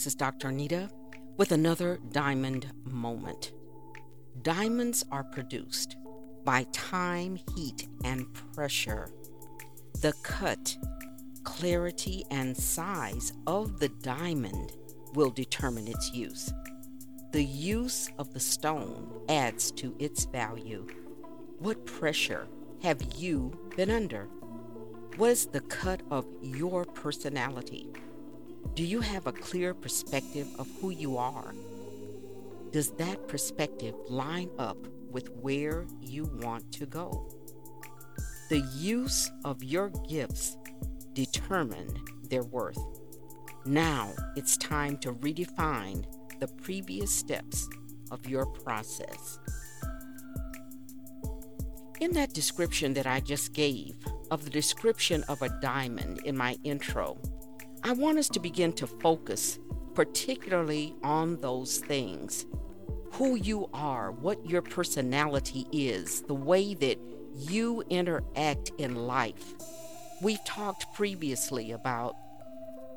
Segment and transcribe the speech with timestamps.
[0.00, 0.48] this is Dr.
[0.48, 0.88] Anita
[1.36, 3.52] with another diamond moment.
[4.40, 5.98] Diamonds are produced
[6.42, 9.10] by time, heat, and pressure.
[10.00, 10.74] The cut,
[11.44, 14.72] clarity, and size of the diamond
[15.12, 16.50] will determine its use.
[17.32, 20.86] The use of the stone adds to its value.
[21.58, 22.46] What pressure
[22.82, 24.30] have you been under?
[25.18, 27.92] What is the cut of your personality?
[28.80, 31.54] Do you have a clear perspective of who you are?
[32.72, 34.78] Does that perspective line up
[35.10, 37.28] with where you want to go?
[38.48, 40.56] The use of your gifts
[41.12, 41.94] determine
[42.30, 42.82] their worth.
[43.66, 46.06] Now it's time to redefine
[46.38, 47.68] the previous steps
[48.10, 49.40] of your process.
[52.00, 53.96] In that description that I just gave
[54.30, 57.20] of the description of a diamond in my intro,
[57.82, 59.58] I want us to begin to focus
[59.94, 62.44] particularly on those things
[63.12, 66.98] who you are, what your personality is, the way that
[67.34, 69.54] you interact in life.
[70.22, 72.16] We've talked previously about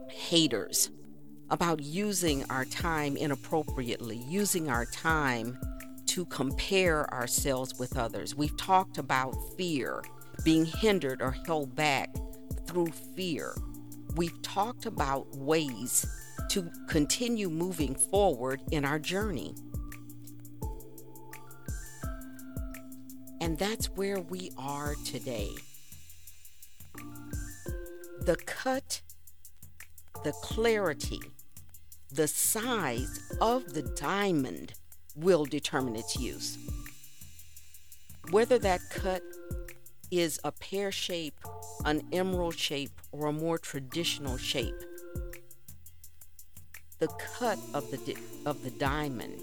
[0.10, 0.92] haters,
[1.50, 5.58] about using our time inappropriately, using our time
[6.08, 8.36] to compare ourselves with others.
[8.36, 10.04] We've talked about fear,
[10.44, 12.14] being hindered or held back
[12.68, 13.56] through fear.
[14.16, 16.06] We've talked about ways
[16.50, 19.56] to continue moving forward in our journey.
[23.42, 25.50] And that's where we are today.
[28.22, 29.02] The cut,
[30.24, 31.20] the clarity,
[32.12, 34.74] the size of the diamond
[35.16, 36.58] will determine its use.
[38.30, 39.24] Whether that cut
[40.20, 41.40] is a pear shape,
[41.86, 44.76] an emerald shape, or a more traditional shape,
[47.00, 47.08] the
[47.38, 49.42] cut of the, of the diamond,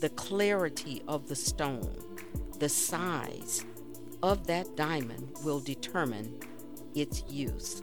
[0.00, 2.18] the clarity of the stone,
[2.58, 3.64] the size
[4.22, 6.40] of that diamond will determine
[6.94, 7.80] its use.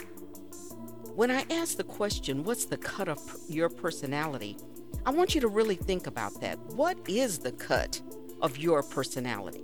[1.15, 4.57] When I ask the question, what's the cut of your personality?
[5.05, 6.57] I want you to really think about that.
[6.75, 8.01] What is the cut
[8.41, 9.63] of your personality?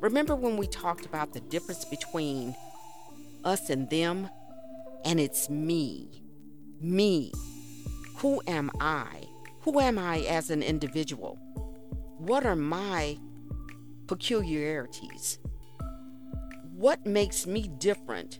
[0.00, 2.54] Remember when we talked about the difference between
[3.44, 4.28] us and them?
[5.04, 6.22] And it's me.
[6.80, 7.32] Me.
[8.18, 9.24] Who am I?
[9.62, 11.36] Who am I as an individual?
[12.18, 13.18] What are my
[14.06, 15.38] peculiarities?
[16.74, 18.38] What makes me different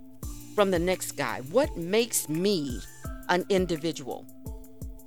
[0.55, 1.41] from the next guy?
[1.51, 2.81] What makes me
[3.29, 4.27] an individual?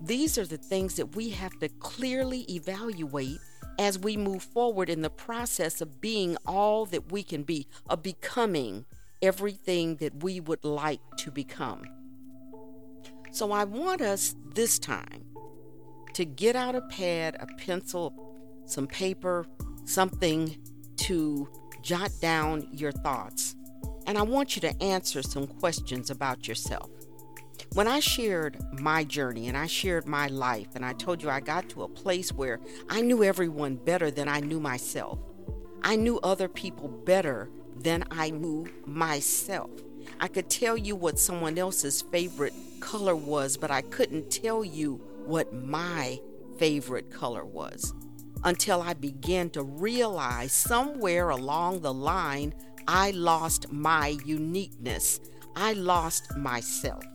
[0.02, 3.40] These are the things that we have to clearly evaluate
[3.82, 8.04] as we move forward in the process of being all that we can be, of
[8.04, 8.86] becoming
[9.24, 11.84] everything that we would like to become.
[13.32, 15.26] So I want us this time
[16.14, 18.14] to get out a pad, a pencil,
[18.66, 19.48] some paper,
[19.86, 20.56] something
[20.98, 21.50] to
[21.82, 23.56] jot down your thoughts.
[24.06, 26.92] And I want you to answer some questions about yourself.
[27.74, 31.40] When I shared my journey and I shared my life, and I told you I
[31.40, 32.60] got to a place where
[32.90, 35.20] I knew everyone better than I knew myself,
[35.82, 39.70] I knew other people better than I knew myself.
[40.20, 44.96] I could tell you what someone else's favorite color was, but I couldn't tell you
[45.26, 46.20] what my
[46.58, 47.94] favorite color was
[48.44, 52.54] until I began to realize somewhere along the line
[52.86, 55.22] I lost my uniqueness.
[55.56, 57.06] I lost myself.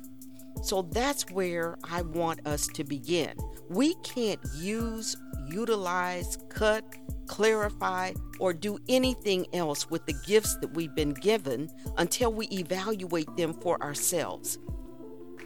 [0.62, 3.37] So that's where I want us to begin.
[3.69, 5.17] We can't use,
[5.49, 6.84] utilize, cut,
[7.27, 13.37] clarify, or do anything else with the gifts that we've been given until we evaluate
[13.37, 14.58] them for ourselves.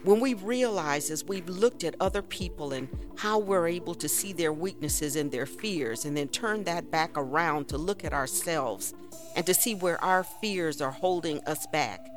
[0.03, 2.87] When we realize as we've looked at other people and
[3.17, 7.11] how we're able to see their weaknesses and their fears, and then turn that back
[7.15, 8.95] around to look at ourselves
[9.35, 12.07] and to see where our fears are holding us back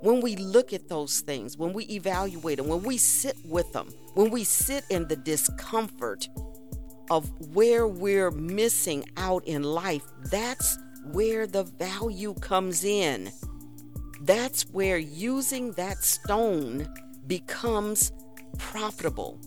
[0.00, 3.88] when we look at those things, when we evaluate them, when we sit with them,
[4.14, 6.28] when we sit in the discomfort
[7.10, 10.78] of where we're missing out in life, that's
[11.12, 13.30] where the value comes in.
[14.22, 16.88] That's where using that stone
[17.26, 18.12] becomes
[18.58, 19.40] profitable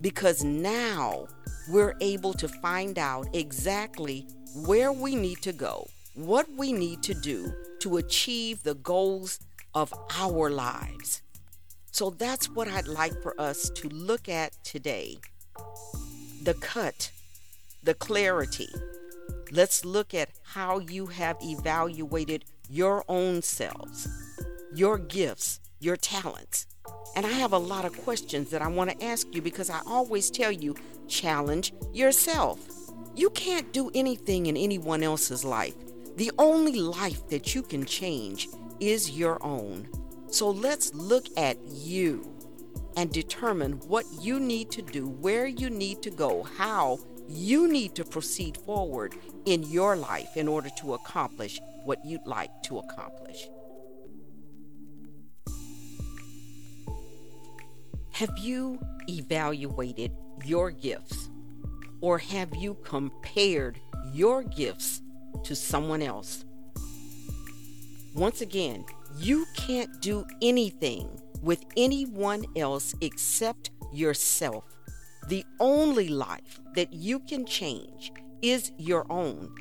[0.00, 1.26] because now
[1.68, 4.26] we're able to find out exactly
[4.66, 9.38] where we need to go, what we need to do to achieve the goals
[9.74, 11.22] of our lives.
[11.92, 15.18] So that's what I'd like for us to look at today
[16.42, 17.10] the cut,
[17.82, 18.68] the clarity.
[19.52, 24.08] Let's look at how you have evaluated your own selves,
[24.72, 26.66] your gifts, your talents,
[27.16, 29.80] And I have a lot of questions that I want to ask you because I
[29.86, 30.76] always tell you
[31.08, 32.58] challenge yourself.
[33.16, 35.74] You can't do anything in anyone else's life.
[36.16, 38.48] The only life that you can change
[38.80, 39.88] is your own.
[40.30, 42.34] So let's look at you
[42.96, 46.98] and determine what you need to do, where you need to go, how
[47.28, 52.50] you need to proceed forward in your life in order to accomplish what you'd like
[52.64, 53.48] to accomplish.
[58.12, 58.78] Have you
[59.08, 60.12] evaluated
[60.44, 61.30] your gifts
[62.00, 63.80] or have you compared
[64.12, 65.00] your gifts
[65.44, 66.44] to someone else?
[68.14, 68.84] Once again,
[69.18, 71.08] you can't do anything
[71.42, 74.64] with anyone else except yourself.
[75.28, 78.12] The only life that you can change
[78.42, 79.54] is your own.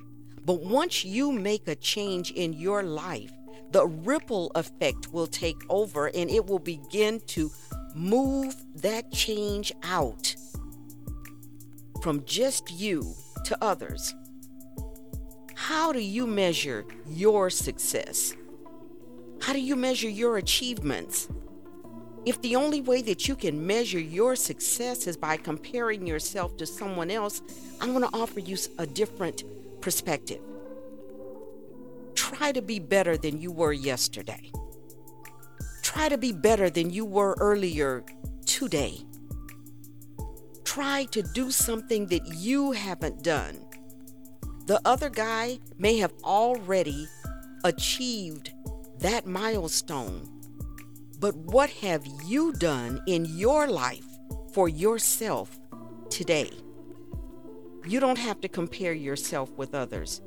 [0.46, 3.32] But once you make a change in your life,
[3.72, 7.52] the ripple effect will take over and it will begin to
[7.94, 10.36] move that change out
[12.02, 13.14] from just you
[13.46, 14.16] to others.
[15.56, 18.34] How do you measure your success?
[19.50, 21.28] How do you measure your achievements?
[22.24, 26.68] If the only way that you can measure your success is by comparing yourself to
[26.68, 27.42] someone else,
[27.82, 29.42] I'm going to offer you a different
[29.82, 30.40] perspective.
[32.14, 34.52] Try to be better than you were yesterday.
[35.82, 38.06] Try to be better than you were earlier
[38.46, 39.00] today.
[40.64, 43.66] Try to do something that you haven't done.
[44.68, 47.08] The other guy may have already
[47.64, 48.52] achieved
[49.00, 50.40] that milestone
[51.20, 54.06] but what have you done in your life
[54.54, 55.60] for yourself
[56.10, 56.50] today?
[57.86, 60.22] You don't have to compare yourself with others.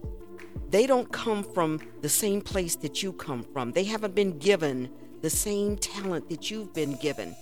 [0.68, 3.72] They don't come from the same place that you come from.
[3.72, 4.90] They haven't been given
[5.22, 7.34] the same talent that you've been given.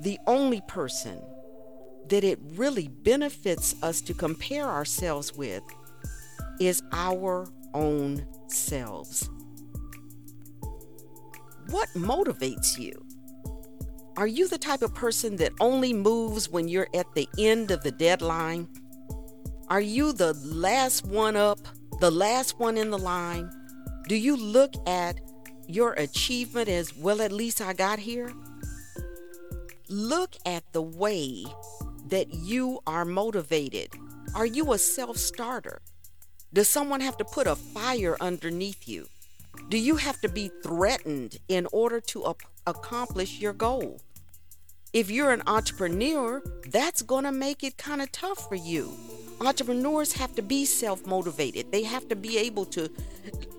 [0.00, 1.20] The only person
[2.08, 5.62] that it really benefits us to compare ourselves with
[6.58, 9.28] is our own selves.
[11.70, 13.06] What motivates you?
[14.16, 17.82] Are you the type of person that only moves when you're at the end of
[17.82, 18.68] the deadline?
[19.68, 21.60] Are you the last one up,
[22.00, 23.48] the last one in the line?
[24.08, 25.20] Do you look at
[25.68, 28.32] your achievement as, well, at least I got here?
[29.88, 31.44] Look at the way
[32.08, 33.90] that you are motivated.
[34.34, 35.80] Are you a self starter?
[36.52, 39.06] Does someone have to put a fire underneath you?
[39.70, 42.34] Do you have to be threatened in order to
[42.66, 44.00] accomplish your goal?
[44.92, 48.92] If you're an entrepreneur, that's going to make it kind of tough for you.
[49.40, 52.90] Entrepreneurs have to be self motivated, they have to be able to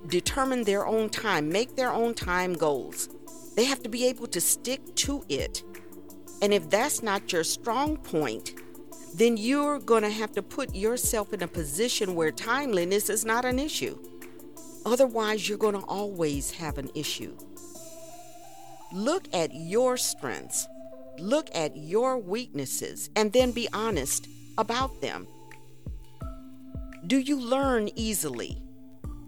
[0.08, 3.08] determine their own time, make their own time goals.
[3.56, 5.64] They have to be able to stick to it.
[6.42, 8.56] And if that's not your strong point,
[9.16, 13.46] then you're going to have to put yourself in a position where timeliness is not
[13.46, 13.98] an issue.
[14.86, 17.36] Otherwise, you're going to always have an issue.
[18.94, 20.68] Look at your strengths,
[21.20, 24.28] look at your weaknesses, and then be honest
[24.58, 25.28] about them.
[27.08, 28.62] Do you learn easily?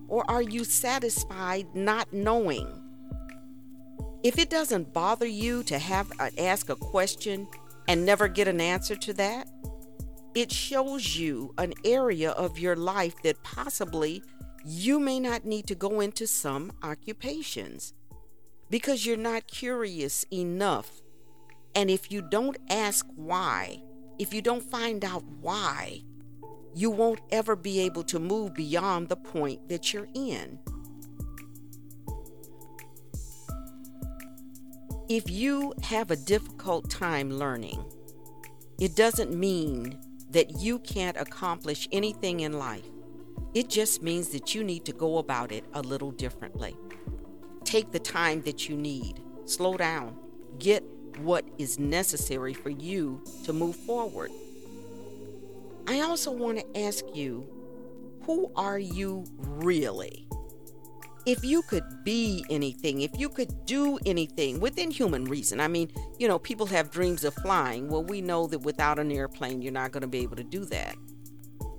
[0.08, 2.68] Or are you satisfied not knowing?
[4.24, 7.48] If it doesn't bother you to have uh, ask a question
[7.88, 9.48] and never get an answer to that,
[10.36, 14.24] it shows you an area of your life that possibly
[14.66, 17.94] you may not need to go into some occupations
[18.70, 21.02] because you're not curious enough.
[21.76, 23.84] And if you don't ask why,
[24.20, 26.04] if you don't find out why,
[26.74, 30.60] you won't ever be able to move beyond the point that you're in.
[35.10, 37.84] If you have a difficult time learning,
[38.80, 42.88] it doesn't mean that you can't accomplish anything in life.
[43.54, 46.76] It just means that you need to go about it a little differently.
[47.64, 50.18] Take the time that you need, slow down,
[50.58, 50.84] get
[51.20, 54.32] what is necessary for you to move forward.
[55.88, 57.48] I also want to ask you
[58.26, 60.28] who are you really?
[61.26, 65.92] If you could be anything, if you could do anything within human reason, I mean,
[66.20, 67.88] you know, people have dreams of flying.
[67.88, 70.66] Well, we know that without an airplane, you're not going to be able to do
[70.66, 70.96] that.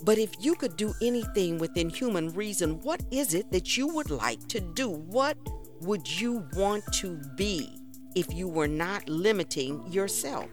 [0.05, 4.11] But if you could do anything within human reason, what is it that you would
[4.11, 4.91] like to do?
[4.91, 5.39] What
[5.81, 7.79] would you want to be
[8.15, 10.51] if you were not limiting yourself?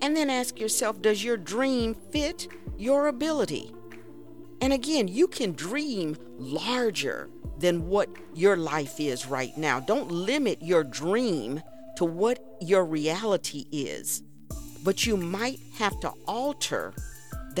[0.00, 2.46] And then ask yourself Does your dream fit
[2.78, 3.72] your ability?
[4.60, 7.28] And again, you can dream larger
[7.58, 9.80] than what your life is right now.
[9.80, 11.60] Don't limit your dream
[11.96, 14.22] to what your reality is.
[14.84, 16.94] But you might have to alter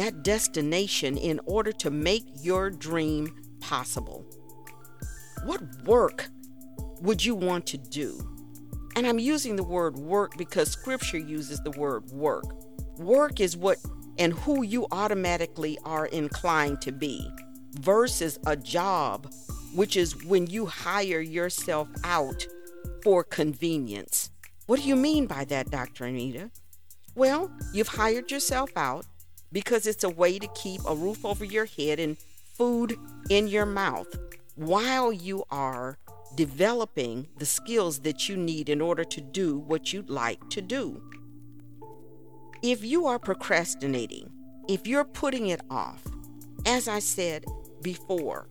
[0.00, 3.30] that destination in order to make your dream
[3.60, 4.24] possible.
[5.44, 6.26] What work
[7.02, 8.18] would you want to do?
[8.96, 12.44] And I'm using the word work because scripture uses the word work.
[12.96, 13.76] Work is what
[14.16, 17.30] and who you automatically are inclined to be
[17.80, 19.30] versus a job,
[19.74, 22.46] which is when you hire yourself out
[23.02, 24.30] for convenience.
[24.64, 26.06] What do you mean by that, Dr.
[26.06, 26.50] Anita?
[27.14, 29.04] Well, you've hired yourself out
[29.52, 32.16] because it's a way to keep a roof over your head and
[32.54, 32.96] food
[33.28, 34.08] in your mouth
[34.56, 35.98] while you are
[36.34, 41.02] developing the skills that you need in order to do what you'd like to do.
[42.62, 44.30] If you are procrastinating,
[44.68, 46.02] if you're putting it off,
[46.66, 47.44] as I said
[47.82, 48.46] before,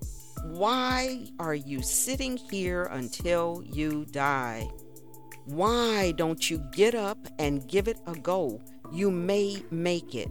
[0.46, 4.68] why are you sitting here until you die?
[5.46, 8.62] Why don't you get up and give it a go?
[8.92, 10.30] You may make it.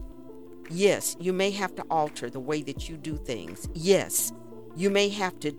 [0.70, 3.68] Yes, you may have to alter the way that you do things.
[3.74, 4.32] Yes,
[4.76, 5.52] you may have to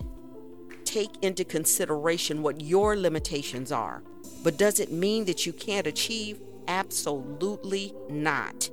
[0.86, 4.04] take into consideration what your limitations are.
[4.44, 6.42] But does it mean that you can't achieve?
[6.68, 8.70] Absolutely not.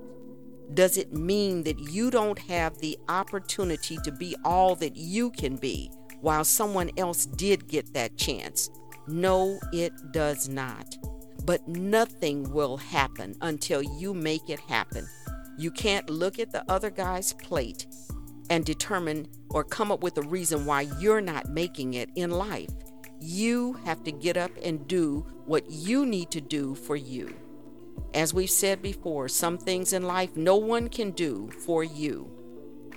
[0.75, 5.57] Does it mean that you don't have the opportunity to be all that you can
[5.57, 5.91] be
[6.21, 8.71] while someone else did get that chance?
[9.07, 10.97] No, it does not.
[11.45, 15.07] But nothing will happen until you make it happen.
[15.59, 17.87] You can't look at the other guy's plate
[18.51, 22.71] and determine or come up with a reason why you're not making it in life.
[23.21, 27.35] You have to get up and do what you need to do for you.
[28.13, 32.31] As we've said before, some things in life no one can do for you.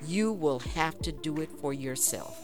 [0.05, 2.37] You will have to do it for yourself.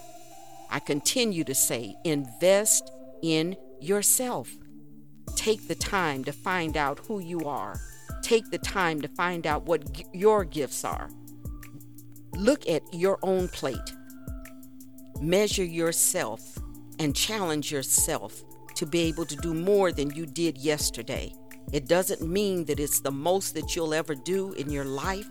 [0.69, 2.89] I continue to say invest
[3.21, 4.55] in yourself.
[5.35, 7.79] Take the time to find out who you are.
[8.21, 11.09] Take the time to find out what g- your gifts are.
[12.33, 13.93] Look at your own plate.
[15.21, 16.57] Measure yourself
[16.99, 18.43] and challenge yourself
[18.75, 21.33] to be able to do more than you did yesterday.
[21.71, 25.27] It doesn't mean that it's the most that you'll ever do in your life.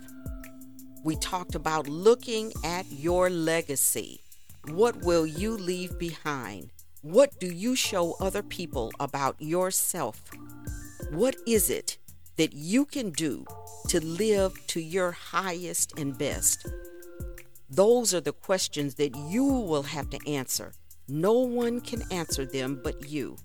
[1.05, 4.21] We talked about looking at your legacy.
[4.69, 6.71] What will you leave behind?
[7.03, 10.23] What do you show other people about yourself?
[11.11, 11.99] What is it
[12.37, 13.45] that you can do
[13.89, 16.67] to live to your highest and best?
[17.71, 20.73] Those are the questions that you will have to answer.
[21.09, 23.37] No one can answer them but you.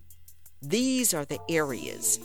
[0.62, 2.19] These are the areas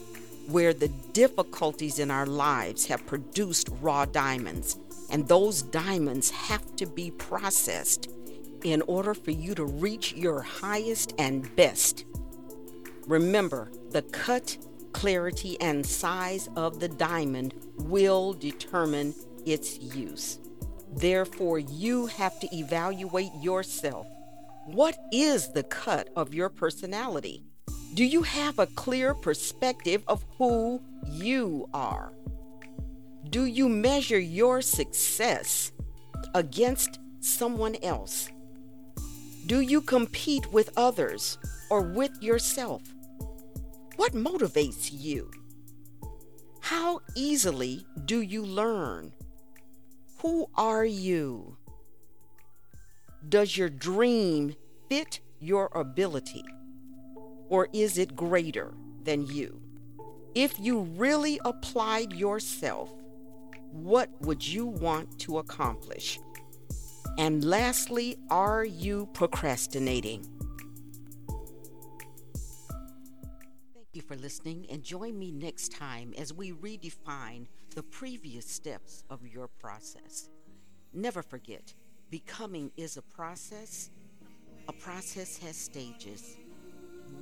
[0.48, 4.76] where the difficulties in our lives have produced raw diamonds,
[5.10, 8.10] and those diamonds have to be processed
[8.64, 12.04] in order for you to reach your highest and best.
[13.06, 14.56] Remember, the cut,
[14.94, 20.38] clarity, and size of the diamond will determine its use.
[20.96, 24.06] Therefore, you have to evaluate yourself.
[24.66, 27.42] What is the cut of your personality?
[27.92, 32.12] Do you have a clear perspective of who you are?
[33.28, 35.72] Do you measure your success
[36.34, 38.30] against someone else?
[39.46, 41.36] Do you compete with others
[41.68, 42.93] or with yourself?
[43.96, 45.30] What motivates you?
[46.60, 49.12] How easily do you learn?
[50.18, 51.56] Who are you?
[53.28, 54.54] Does your dream
[54.88, 56.44] fit your ability?
[57.48, 58.74] Or is it greater
[59.04, 59.60] than you?
[60.34, 62.90] If you really applied yourself,
[63.70, 66.18] what would you want to accomplish?
[67.18, 70.33] And lastly, are you procrastinating?
[74.14, 79.48] For listening and join me next time as we redefine the previous steps of your
[79.48, 80.30] process.
[80.92, 81.74] Never forget,
[82.10, 83.90] becoming is a process.
[84.68, 86.36] A process has stages.